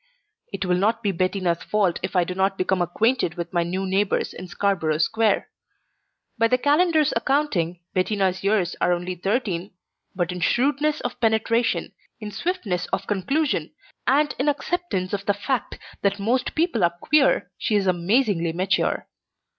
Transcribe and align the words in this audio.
It 0.51 0.65
will 0.65 0.77
not 0.77 1.03
be 1.03 1.11
Bettina's 1.11 1.61
fault 1.61 1.99
if 2.01 2.15
I 2.15 2.23
do 2.23 2.33
not 2.33 2.57
become 2.57 2.81
acquainted 2.81 3.35
with 3.35 3.53
my 3.53 3.61
new 3.61 3.85
neighbors 3.85 4.33
in 4.33 4.47
Scarborough 4.47 4.97
Square. 4.97 5.47
By 6.39 6.47
the 6.47 6.57
calendar's 6.57 7.13
accounting 7.15 7.81
Bettina's 7.93 8.43
years 8.43 8.75
are 8.81 8.93
only 8.93 9.13
thirteen, 9.13 9.75
but 10.15 10.31
in 10.31 10.39
shrewdness 10.39 11.01
of 11.01 11.19
penetration, 11.21 11.91
in 12.19 12.31
swiftness 12.31 12.87
of 12.87 13.05
conclusion, 13.05 13.73
and 14.07 14.33
in 14.39 14.49
acceptance 14.49 15.13
of 15.13 15.27
the 15.27 15.35
fact 15.35 15.77
that 16.01 16.17
most 16.19 16.55
people 16.55 16.83
are 16.83 16.97
queer 16.99 17.51
she 17.59 17.75
is 17.75 17.85
amazingly 17.85 18.53
mature. 18.53 19.07